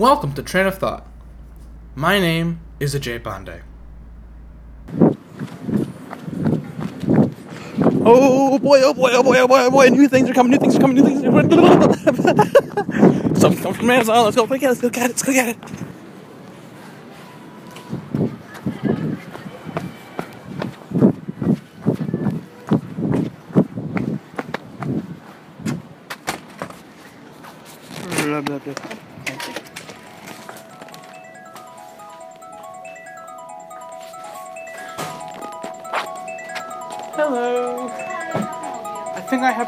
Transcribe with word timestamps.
Welcome 0.00 0.32
to 0.32 0.42
Train 0.42 0.64
of 0.64 0.78
Thought. 0.78 1.06
My 1.94 2.18
name 2.18 2.62
is 2.80 2.94
Ajey 2.94 3.20
Pandey. 3.20 3.60
Oh 8.06 8.58
boy, 8.58 8.80
oh 8.82 8.94
boy, 8.94 9.10
oh 9.12 9.22
boy, 9.22 9.40
oh 9.40 9.46
boy, 9.46 9.60
oh 9.60 9.70
boy, 9.70 9.88
new 9.88 10.08
things 10.08 10.30
are 10.30 10.32
coming, 10.32 10.52
new 10.52 10.58
things 10.58 10.76
are 10.76 10.80
coming, 10.80 10.96
new 10.96 11.04
things 11.04 11.22
are 11.22 11.30
coming. 11.30 11.50
Something 13.36 13.62
comes 13.62 13.76
from 13.76 13.90
Amazon, 13.90 14.24
let's 14.24 14.36
go 14.36 14.44
look 14.44 14.62
at 14.62 14.62
it, 14.62 14.68
let's 14.68 14.80
go 14.80 14.88
get 14.88 15.04
it, 15.04 15.08
let's 15.10 15.22
go 15.22 15.32
get 15.34 15.48
it. 15.50 15.58
Blah, 28.24 28.40
blah, 28.40 28.58
blah. 28.60 28.99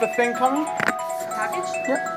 I 0.03 0.07
think 0.07 0.11
I 0.11 0.11
have 0.11 0.11
a 0.11 0.15
thing 0.17 0.35
coming. 0.35 0.65
Package? 1.31 1.89
Yep. 1.89 2.17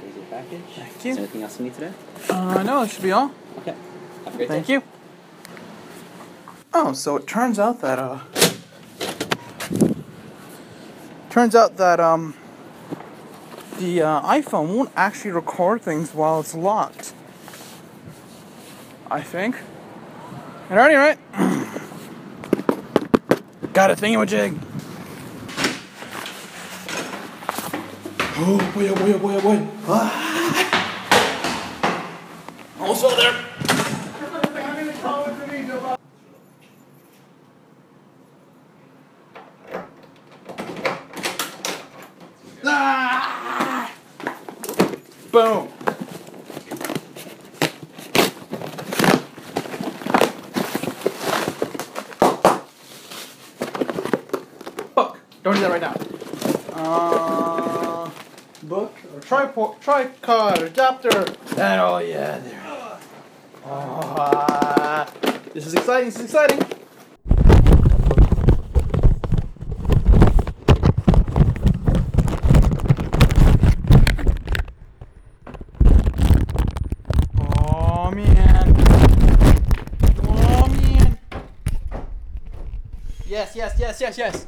Here's 0.00 0.16
your 0.16 0.24
package. 0.30 0.60
Thank 0.74 0.96
Is 0.98 1.04
you. 1.04 1.14
there 1.14 1.18
anything 1.22 1.42
else 1.42 1.58
you 1.58 1.64
need 1.64 1.74
today? 1.74 1.92
Uh, 2.28 2.62
no, 2.62 2.82
it 2.82 2.90
should 2.90 3.02
be 3.02 3.12
all. 3.12 3.30
Okay. 3.58 3.74
Have 4.24 4.34
a 4.34 4.36
great 4.36 4.48
Thank 4.48 4.66
day. 4.66 4.74
you. 4.74 4.82
Oh, 6.74 6.92
so 6.92 7.16
it 7.16 7.26
turns 7.26 7.58
out 7.58 7.80
that 7.80 7.98
uh 7.98 8.18
turns 11.30 11.54
out 11.54 11.76
that 11.78 12.00
um 12.00 12.34
the 13.78 14.02
uh, 14.02 14.20
iPhone 14.22 14.74
won't 14.74 14.90
actually 14.96 15.30
record 15.32 15.82
things 15.82 16.14
while 16.14 16.40
it's 16.40 16.54
locked. 16.54 17.12
I 19.10 19.20
think. 19.20 19.56
And 20.68 20.78
already 20.78 20.96
right. 20.96 21.18
Got 23.72 23.90
a 23.90 23.94
thingamajig. 23.94 24.58
Oh 28.38 28.58
boy, 28.74 28.88
oh 28.88 28.94
boy, 28.94 29.14
oh 29.14 29.18
boy, 29.18 29.34
oh 29.34 29.40
boy. 29.40 29.66
Ah. 29.88 30.22
Almost 32.80 33.00
fell 33.00 33.16
there. 33.16 33.46
Ah! 42.68 43.92
Boom. 45.36 45.68
Book. 54.94 55.18
Don't 55.42 55.54
do 55.54 55.60
that 55.60 55.70
right 55.70 55.82
now. 55.82 55.94
Uh, 56.72 58.10
book 58.62 58.94
or 59.14 59.20
tripod, 59.20 59.78
tripod, 59.82 60.62
adapter, 60.62 61.18
and 61.58 61.80
oh 61.82 61.98
yeah, 61.98 62.38
there. 62.38 62.98
Oh, 63.66 65.06
this 65.52 65.66
is 65.66 65.74
exciting. 65.74 66.06
This 66.06 66.16
is 66.16 66.24
exciting. 66.24 66.62
Oh 78.08 78.10
man. 78.12 78.74
Oh 80.22 80.68
man. 80.68 81.18
Yes, 83.36 83.54
yes, 83.54 83.76
yes, 83.78 84.00
yes, 84.00 84.16
yes. 84.16 84.46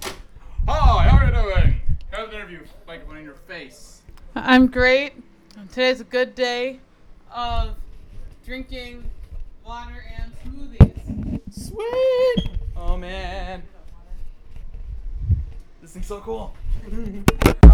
Hi, 0.66 1.06
how 1.06 1.19
are 1.19 1.26
you 1.26 1.31
doing? 1.31 1.78
How's 2.10 2.31
the 2.31 2.37
interview? 2.37 2.60
Like 2.87 3.06
one 3.06 3.19
in 3.19 3.22
your 3.22 3.34
face. 3.34 4.00
I'm 4.34 4.66
great. 4.66 5.12
Today's 5.69 6.00
a 6.00 6.04
good 6.04 6.34
day 6.34 6.81
of 7.31 7.75
drinking 8.47 9.04
water 9.62 10.06
and 10.16 10.32
smoothies. 10.43 11.43
Sweet. 11.53 12.49
Oh 12.78 12.97
man. 12.97 13.62
This 15.82 15.93
thing's 15.93 16.06
so 16.06 16.20
cool. 16.20 16.55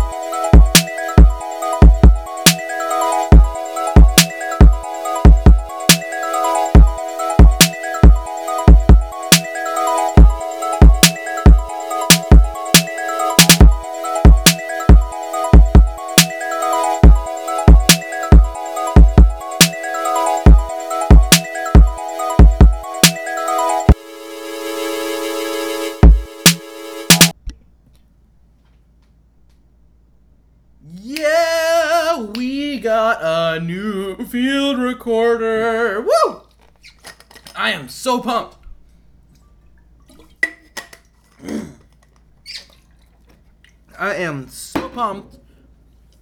I 43.99 44.15
am 44.16 44.49
so 44.49 44.88
pumped 44.88 45.38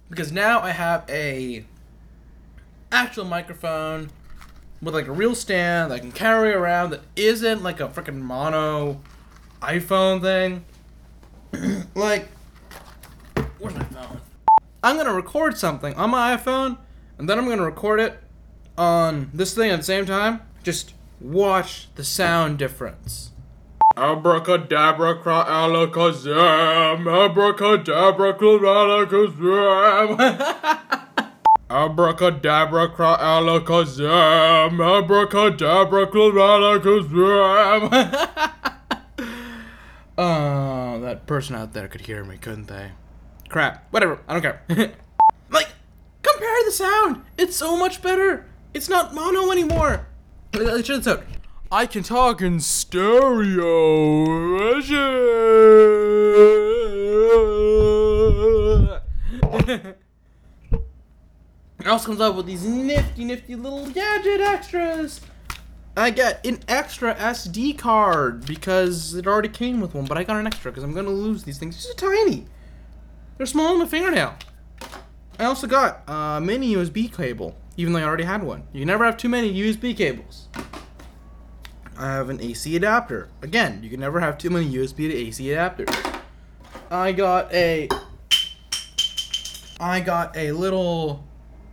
because 0.09 0.31
now 0.31 0.61
I 0.61 0.71
have 0.71 1.05
a 1.09 1.65
actual 2.91 3.25
microphone 3.25 4.11
with 4.81 4.93
like 4.93 5.07
a 5.07 5.11
real 5.11 5.33
stand 5.33 5.91
that 5.91 5.95
I 5.95 5.99
can 5.99 6.11
carry 6.11 6.53
around 6.53 6.91
that 6.91 7.01
isn't 7.15 7.63
like 7.63 7.79
a 7.79 7.87
freaking 7.87 8.21
mono 8.21 9.01
iPhone 9.61 10.21
thing. 10.21 10.65
like, 11.95 12.27
where's 13.59 13.75
my 13.75 13.83
phone? 13.85 14.21
I'm 14.83 14.97
gonna 14.97 15.13
record 15.13 15.57
something 15.57 15.93
on 15.95 16.09
my 16.09 16.35
iPhone, 16.35 16.77
and 17.17 17.29
then 17.29 17.39
I'm 17.39 17.47
gonna 17.47 17.63
record 17.63 17.99
it 17.99 18.19
on 18.77 19.31
this 19.33 19.55
thing 19.55 19.71
at 19.71 19.77
the 19.77 19.85
same 19.85 20.05
time. 20.05 20.41
Just 20.63 20.93
watch 21.21 21.87
the 21.95 22.03
sound 22.03 22.59
difference. 22.59 23.31
Abracadabra, 23.95 25.15
alakazam. 25.23 27.05
Abracadabra, 27.05 28.33
alakazam. 28.33 30.17
Abracadabra, 31.69 32.87
alakazam. 32.89 34.79
Abracadabra, 34.79 36.07
alakazam. 36.57 37.89
Oh, 40.15 40.99
that 41.01 41.25
person 41.25 41.55
out 41.55 41.73
there 41.73 41.87
could 41.87 42.01
hear 42.01 42.23
me, 42.23 42.37
couldn't 42.37 42.67
they? 42.67 42.91
Crap. 43.49 43.87
Whatever. 43.91 44.19
I 44.27 44.33
don't 44.33 44.43
care. 44.43 44.61
like, 45.49 45.69
compare 46.21 46.63
the 46.65 46.71
sound. 46.71 47.23
It's 47.35 47.55
so 47.55 47.75
much 47.75 47.99
better. 48.01 48.45
It's 48.75 48.89
not 48.89 49.15
mono 49.15 49.51
anymore. 49.51 50.05
Check 50.53 50.85
this 50.85 51.07
out. 51.07 51.23
I 51.73 51.87
can 51.87 52.03
talk 52.03 52.39
in 52.39 52.59
stereo. 52.59 54.25
It 61.79 61.87
also 61.87 62.05
comes 62.05 62.21
out 62.21 62.35
with 62.35 62.45
these 62.45 62.63
nifty, 62.63 63.25
nifty 63.25 63.55
little 63.55 63.89
gadget 63.89 64.39
extras. 64.39 65.21
I 65.97 66.11
got 66.11 66.45
an 66.45 66.59
extra 66.67 67.15
SD 67.15 67.79
card 67.79 68.45
because 68.45 69.15
it 69.15 69.25
already 69.25 69.49
came 69.49 69.81
with 69.81 69.95
one, 69.95 70.05
but 70.05 70.15
I 70.15 70.23
got 70.23 70.37
an 70.37 70.45
extra 70.45 70.71
because 70.71 70.83
I'm 70.83 70.93
gonna 70.93 71.09
lose 71.09 71.43
these 71.43 71.57
things. 71.57 71.75
These 71.77 71.89
are 71.89 71.95
tiny. 71.95 72.45
They're 73.37 73.47
smaller 73.47 73.79
than 73.79 73.87
a 73.87 73.89
fingernail. 73.89 74.35
I 75.39 75.45
also 75.45 75.65
got 75.65 76.03
a 76.07 76.39
mini 76.39 76.75
USB 76.75 77.11
cable, 77.11 77.55
even 77.77 77.93
though 77.93 77.99
I 77.99 78.03
already 78.03 78.25
had 78.25 78.43
one. 78.43 78.67
You 78.73 78.85
never 78.85 79.05
have 79.05 79.17
too 79.17 79.29
many 79.29 79.51
USB 79.51 79.97
cables. 79.97 80.49
I 82.03 82.07
have 82.07 82.29
an 82.29 82.41
AC 82.41 82.75
adapter. 82.75 83.29
Again, 83.41 83.79
you 83.81 83.89
can 83.89 84.01
never 84.01 84.19
have 84.19 84.37
too 84.37 84.49
many 84.49 84.69
USB 84.69 85.09
to 85.09 85.15
AC 85.15 85.41
adapters. 85.45 86.19
I 86.91 87.13
got 87.13 87.51
a 87.53 87.87
I 89.79 90.01
got 90.01 90.35
a 90.35 90.51
little 90.51 91.23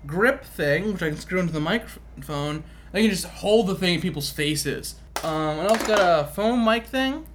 grip 0.06 0.44
thing 0.44 0.92
which 0.92 1.02
I 1.02 1.08
can 1.08 1.18
screw 1.18 1.40
into 1.40 1.52
the 1.52 1.60
microphone 1.60 2.62
I 2.94 3.00
can 3.00 3.10
just 3.10 3.26
hold 3.26 3.66
the 3.66 3.74
thing 3.74 3.94
in 3.94 4.00
people's 4.00 4.30
faces. 4.30 4.94
Um, 5.24 5.60
I 5.60 5.66
also 5.66 5.86
got 5.86 6.00
a 6.00 6.28
foam 6.28 6.64
mic 6.64 6.86
thing, 6.86 7.26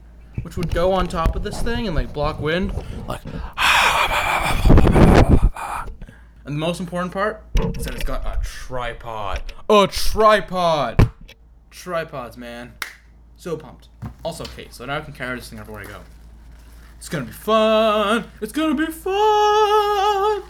which 0.44 0.56
would 0.56 0.74
go 0.74 0.94
on 0.94 1.08
top 1.08 1.36
of 1.36 1.44
this 1.44 1.62
thing 1.62 1.88
and 1.88 1.96
like 1.98 2.14
block 2.14 2.40
wind, 2.40 2.72
like. 3.10 3.22
And 6.46 6.54
the 6.54 6.60
most 6.60 6.80
important 6.80 7.12
part 7.12 7.44
is 7.76 7.86
that 7.86 7.96
it's 7.96 8.04
got 8.04 8.24
a 8.24 8.40
tripod. 8.44 9.42
A 9.68 9.88
tripod. 9.88 11.10
Tripods, 11.72 12.38
man. 12.38 12.74
So 13.38 13.58
pumped. 13.58 13.90
Also, 14.24 14.44
okay, 14.44 14.68
so 14.72 14.86
now 14.86 14.98
I 14.98 15.02
can 15.02 15.14
carry 15.14 15.36
this 15.38 15.50
thing 15.50 15.60
everywhere 15.60 15.84
I 15.84 15.86
go. 15.86 16.00
It's 16.98 17.10
gonna 17.10 17.26
be 17.26 17.32
fun. 17.32 18.26
It's 18.42 18.52
gonna 18.52 18.74
be 18.74 18.88
fun. 18.88 20.44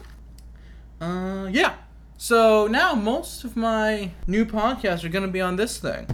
Uh, 1.01 1.49
yeah. 1.51 1.75
So 2.17 2.67
now 2.67 2.95
most 2.95 3.43
of 3.43 3.57
my 3.57 4.11
new 4.27 4.45
podcasts 4.45 5.03
are 5.03 5.09
gonna 5.09 5.27
be 5.27 5.41
on 5.41 5.57
this 5.57 5.77
thing, 5.77 6.07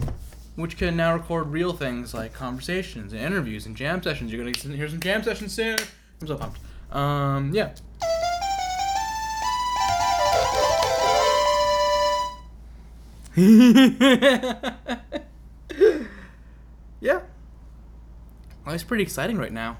which 0.56 0.76
can 0.76 0.96
now 0.96 1.14
record 1.14 1.48
real 1.52 1.72
things 1.72 2.12
like 2.12 2.32
conversations 2.32 3.12
and 3.12 3.22
interviews 3.22 3.66
and 3.66 3.76
jam 3.76 4.02
sessions. 4.02 4.32
You're 4.32 4.44
gonna 4.44 4.76
hear 4.76 4.88
some 4.88 5.00
jam 5.00 5.22
sessions 5.22 5.52
soon. 5.52 5.78
I'm 6.20 6.26
so 6.26 6.36
pumped. 6.36 6.58
Um, 6.90 7.52
yeah. 7.54 7.74
yeah. 17.02 17.20
It's 18.68 18.84
pretty 18.84 19.02
exciting 19.02 19.36
right 19.36 19.52
now. 19.52 19.76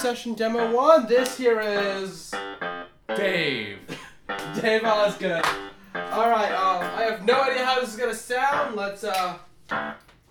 Session 0.00 0.32
demo 0.32 0.74
one. 0.74 1.06
This 1.06 1.36
here 1.36 1.60
is 1.60 2.34
Dave. 3.14 3.80
Dave 4.58 4.82
Osgood. 4.82 5.44
All 5.94 6.30
right, 6.30 6.50
um, 6.52 6.82
I 6.96 7.02
have 7.02 7.26
no 7.26 7.42
idea 7.42 7.66
how 7.66 7.78
this 7.78 7.90
is 7.90 7.96
gonna 7.96 8.14
sound. 8.14 8.76
Let's 8.76 9.04
uh, 9.04 9.36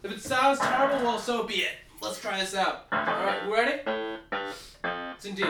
if 0.01 0.12
it 0.12 0.21
sounds 0.21 0.57
terrible, 0.57 1.06
well, 1.06 1.19
so 1.19 1.44
be 1.44 1.57
it. 1.57 1.75
Let's 2.01 2.19
try 2.19 2.39
this 2.39 2.56
out. 2.56 2.88
All 2.92 3.00
right, 3.00 3.45
we 3.45 3.54
ready? 3.54 3.81
It's 5.16 5.25
in 5.25 5.36
D. 5.36 5.44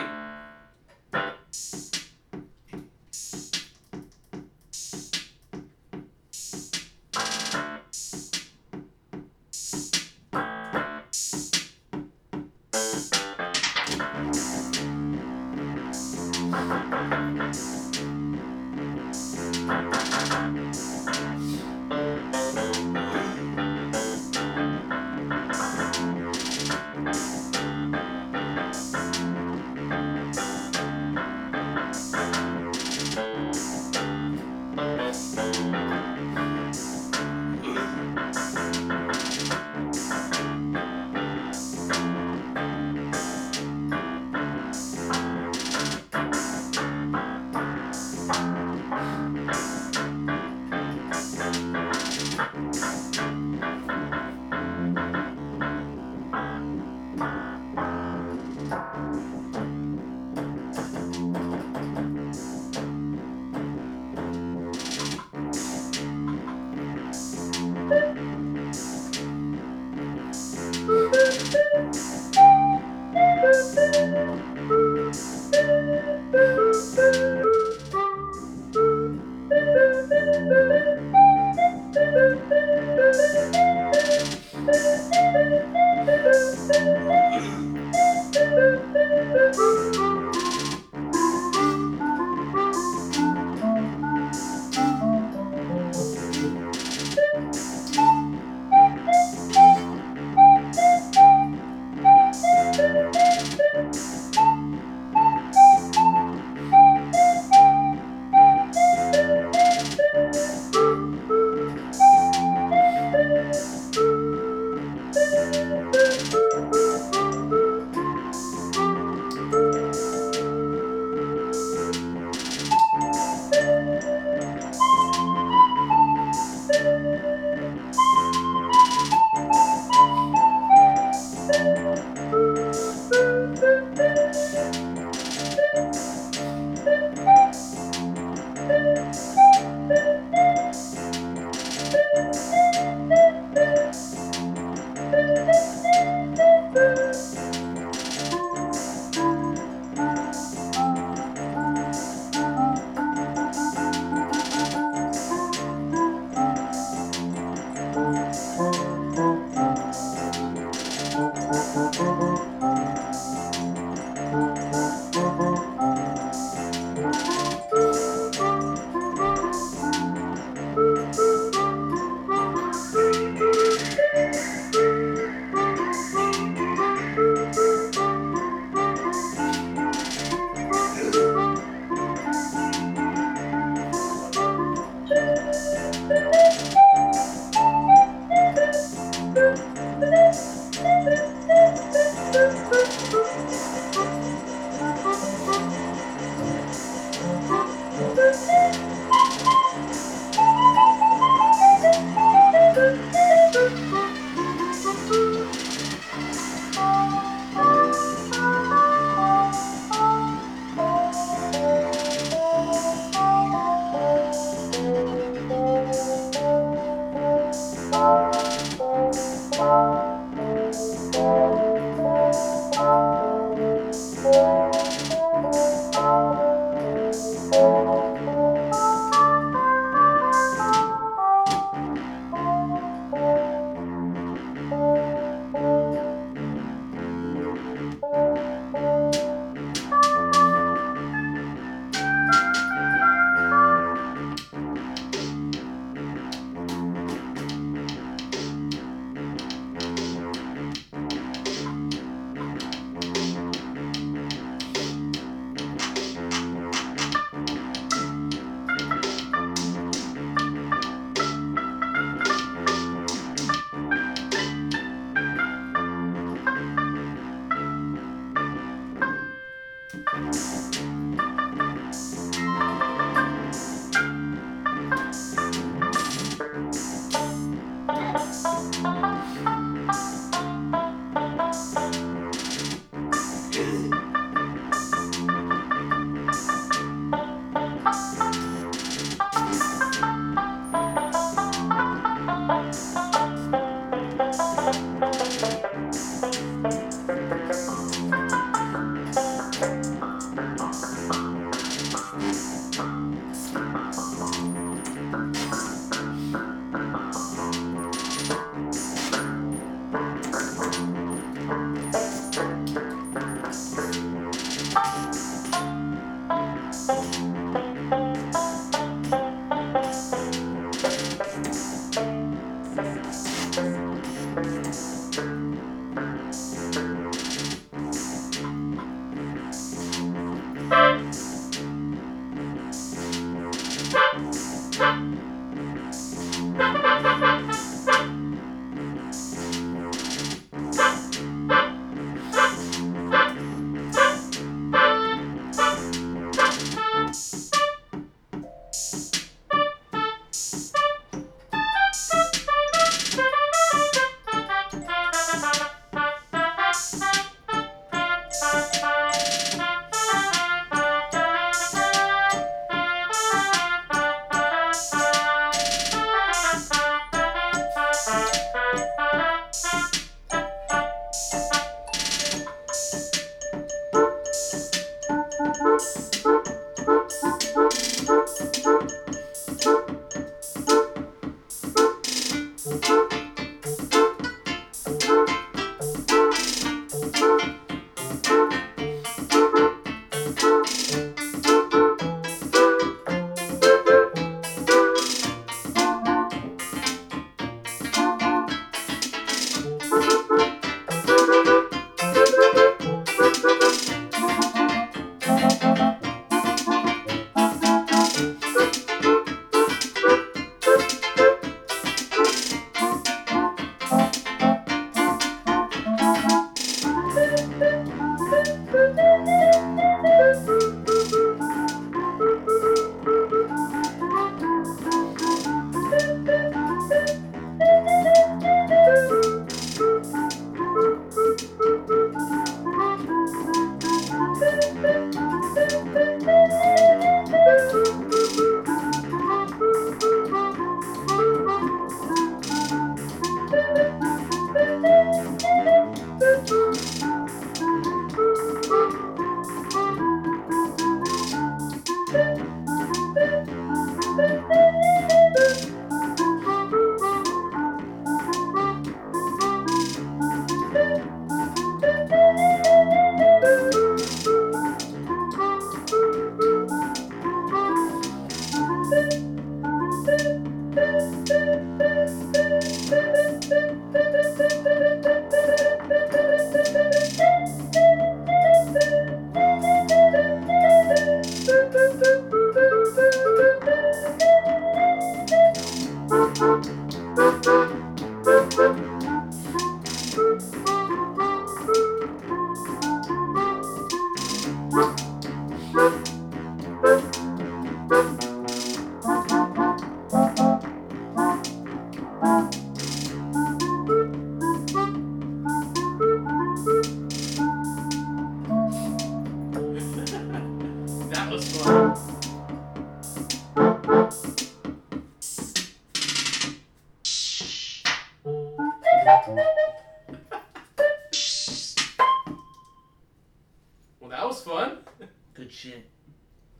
Good 525.34 525.50
shit. 525.52 525.88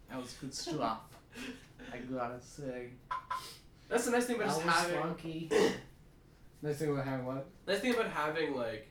That 0.08 0.18
was 0.20 0.32
good 0.40 0.52
stuff. 0.54 1.00
I 1.92 1.98
gotta 1.98 2.40
say. 2.40 2.88
That's 3.88 4.04
the 4.04 4.12
nice 4.12 4.26
thing 4.26 4.36
about 4.36 4.48
That 4.48 4.54
just 4.54 4.66
was 4.66 4.74
having. 4.74 5.00
funky. 5.00 5.50
nice 6.62 6.76
thing 6.78 6.90
about 6.92 7.04
having 7.04 7.26
what? 7.26 7.46
Nice 7.66 7.80
thing 7.80 7.94
about 7.94 8.08
having 8.08 8.54
like 8.54 8.88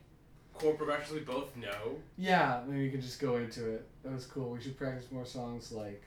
core 0.53 0.73
progressions 0.73 1.11
we 1.13 1.19
both 1.19 1.55
know. 1.55 1.95
Yeah, 2.17 2.61
maybe 2.67 2.83
you 2.83 2.91
could 2.91 3.01
just 3.01 3.19
go 3.19 3.37
into 3.37 3.69
it. 3.69 3.87
That 4.03 4.13
was 4.13 4.25
cool. 4.25 4.49
We 4.51 4.61
should 4.61 4.77
practice 4.77 5.11
more 5.11 5.25
songs 5.25 5.71
like 5.71 6.01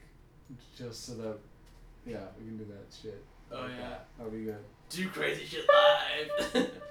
just 0.77 1.05
so 1.05 1.13
that 1.15 1.37
yeah, 2.05 2.17
we 2.39 2.45
can 2.45 2.57
do 2.57 2.65
that 2.65 2.95
shit. 3.01 3.23
Oh 3.51 3.61
Like 3.61 3.71
yeah. 3.71 3.89
that. 3.89 4.07
That'll 4.17 4.31
be 4.31 4.43
good. 4.45 4.57
Do 4.89 5.09
crazy 5.09 5.45
shit 5.45 5.65
live. 6.53 6.69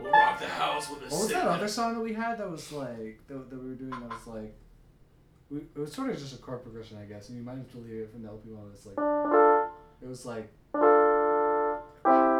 we'll 0.00 0.10
rock 0.12 0.38
the 0.38 0.46
house 0.46 0.88
with 0.90 1.00
a 1.00 1.04
What 1.04 1.20
was 1.22 1.28
that 1.28 1.46
other 1.46 1.68
song 1.68 1.94
that 1.94 2.00
we 2.00 2.12
had 2.12 2.38
that 2.38 2.50
was 2.50 2.70
like 2.72 3.20
that, 3.28 3.50
that 3.50 3.62
we 3.62 3.68
were 3.70 3.74
doing 3.74 3.90
that 3.90 4.08
was 4.10 4.26
like 4.26 4.54
we, 5.50 5.58
it 5.58 5.78
was 5.78 5.92
sort 5.92 6.10
of 6.10 6.18
just 6.18 6.34
a 6.34 6.38
chord 6.38 6.62
progression 6.62 6.98
I 6.98 7.04
guess 7.04 7.28
and 7.28 7.38
you 7.38 7.44
might 7.44 7.56
have 7.56 7.70
deleted 7.70 8.02
it 8.02 8.10
from 8.12 8.22
the 8.22 8.28
LP 8.28 8.50
one 8.50 8.70
it's 8.72 8.86
like 8.86 8.98
it 10.02 10.08
was 10.08 10.26
like 10.26 10.50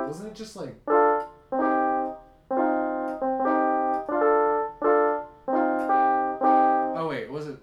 wasn't 0.09 0.29
it 0.29 0.35
just 0.35 0.57
like 0.57 0.75
Oh 7.01 7.07
wait, 7.09 7.31
was 7.31 7.47
it 7.49 7.59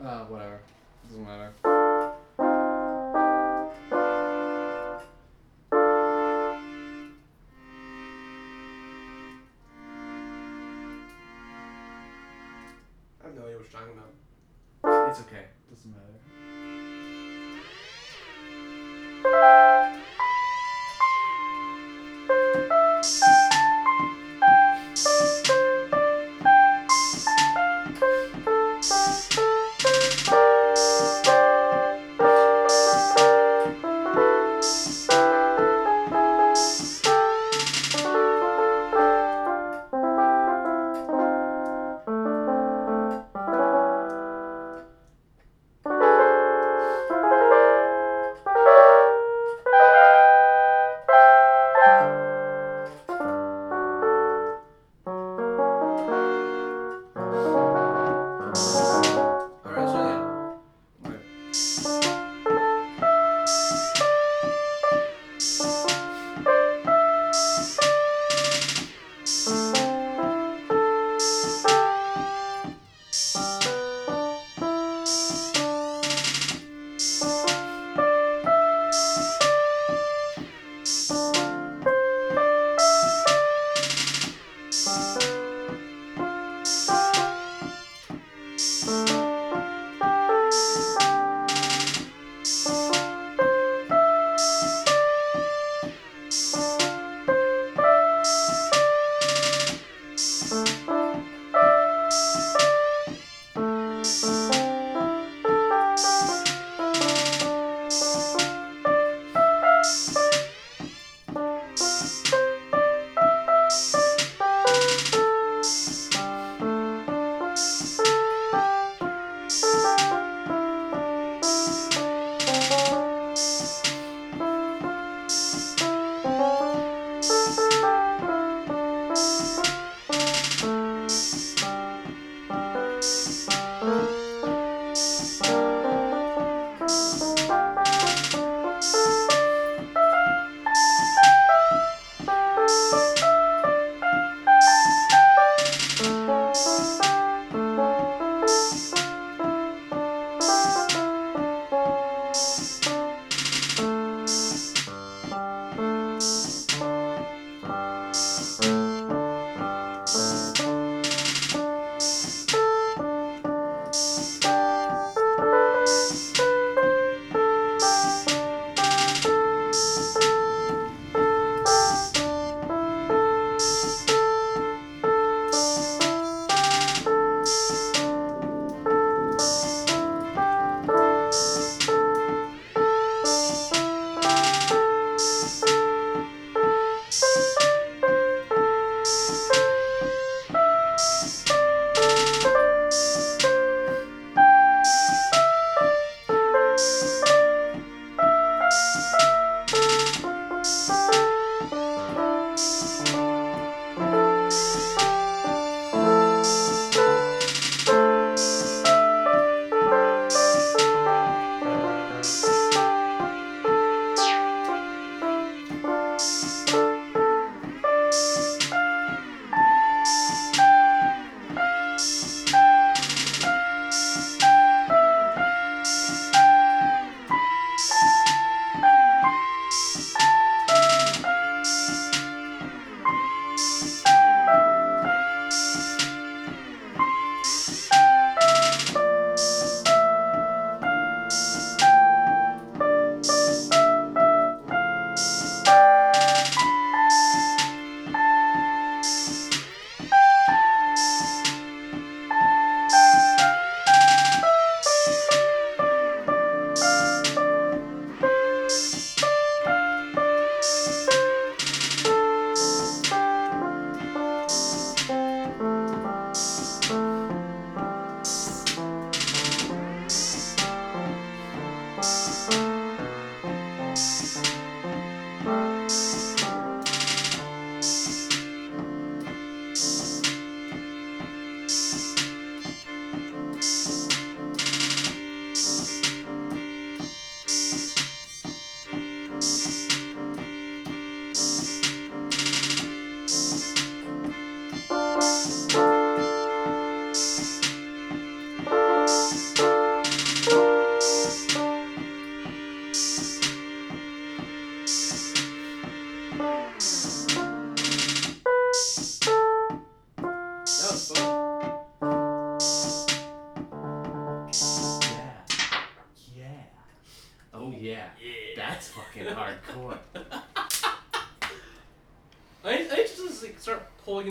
Uh 0.00 0.24
whatever. 0.26 0.60
Doesn't 1.08 1.24
matter. 1.26 1.52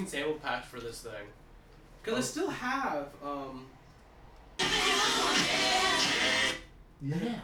Pulling 0.10 0.24
in 0.24 0.26
sample 0.26 0.50
packs 0.50 0.68
for 0.68 0.80
this 0.80 1.02
thing. 1.02 1.28
Because 2.04 2.20
I 2.20 2.22
still 2.22 2.50
have, 2.50 3.08
um. 3.24 3.66
Yeah. 7.00 7.40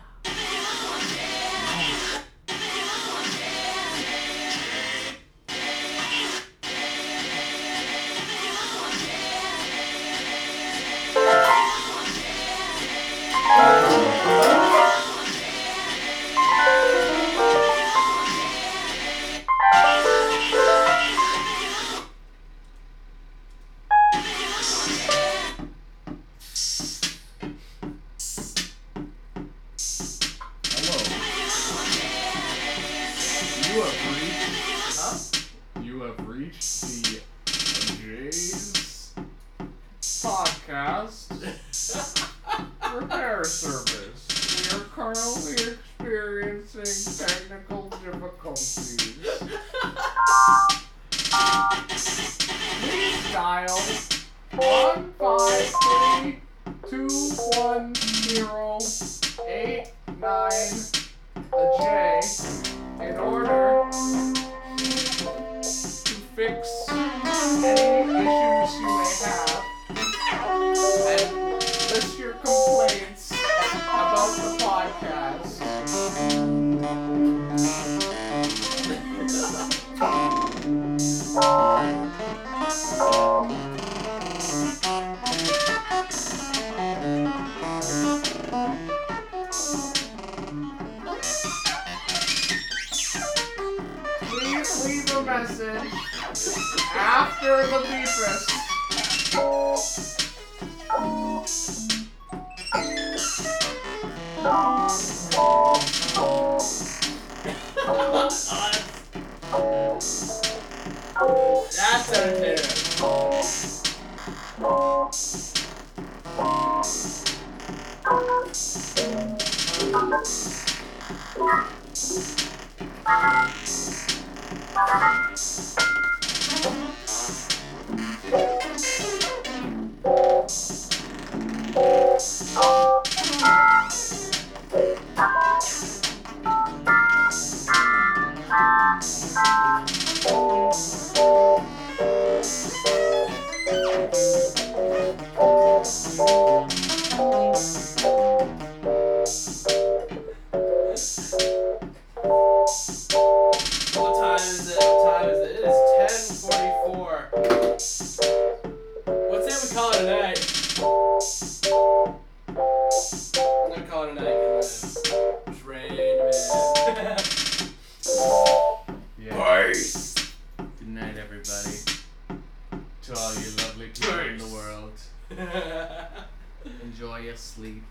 To 173.03 173.15
all 173.17 173.35
you 173.35 173.49
lovely 173.57 173.87
people 173.87 174.19
in 174.19 174.37
the 174.37 174.47
world. 174.47 174.93
Enjoy 176.83 177.17
your 177.19 177.35
sleep. 177.35 177.83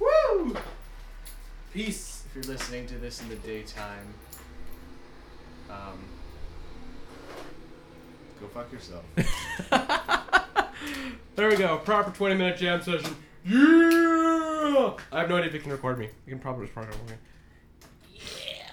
Woo! 0.00 0.56
Peace. 1.72 2.24
If 2.26 2.34
you're 2.34 2.54
listening 2.54 2.86
to 2.86 2.94
this 2.94 3.22
in 3.22 3.28
the 3.28 3.36
daytime, 3.36 4.14
um, 5.70 5.98
go 8.40 8.48
fuck 8.48 8.72
yourself. 8.72 9.04
There 11.34 11.48
we 11.48 11.56
go. 11.56 11.78
Proper 11.78 12.10
20 12.10 12.34
minute 12.34 12.58
jam 12.58 12.82
session. 12.82 13.16
Yeah! 13.44 14.94
I 15.10 15.20
have 15.20 15.28
no 15.28 15.36
idea 15.36 15.48
if 15.48 15.54
you 15.54 15.60
can 15.60 15.72
record 15.72 15.98
me. 15.98 16.08
You 16.26 16.32
can 16.32 16.38
probably 16.38 16.66
just 16.66 16.76
record 16.76 16.94
me. 17.08 17.14
Yeah. 18.14 18.68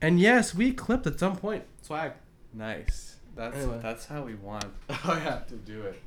And 0.00 0.20
yes, 0.20 0.54
we 0.54 0.72
clipped 0.72 1.06
at 1.06 1.18
some 1.18 1.36
point. 1.36 1.64
Swag. 1.80 2.12
Nice. 2.52 3.11
That's 3.34 3.56
Anyway. 3.56 3.78
that's 3.82 4.06
how 4.06 4.22
we 4.22 4.34
want. 4.34 4.64
Oh, 4.90 4.98
I 5.04 5.18
have 5.20 5.46
to 5.48 5.56
do 5.56 5.82
it. 5.82 6.00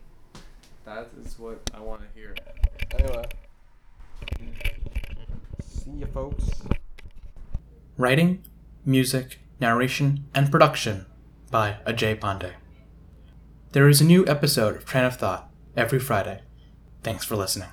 That 0.85 1.09
is 1.23 1.37
what 1.39 1.59
I 1.73 1.79
want 1.79 2.01
to 2.01 2.07
hear. 2.19 2.35
Anyway. 2.91 3.25
See 5.63 5.91
you, 5.91 6.05
folks. 6.05 6.61
Writing, 7.97 8.43
music, 8.85 9.39
narration, 9.59 10.25
and 10.35 10.51
production 10.51 11.05
by 11.49 11.77
Ajey 11.87 12.19
Pandey. 12.19 12.53
There 13.71 13.89
is 13.89 14.01
a 14.01 14.05
new 14.05 14.25
episode 14.27 14.75
of 14.75 14.85
Train 14.85 15.05
of 15.05 15.17
Thought 15.17 15.49
every 15.75 15.99
Friday. 15.99 16.41
Thanks 17.03 17.25
for 17.25 17.35
listening. 17.35 17.69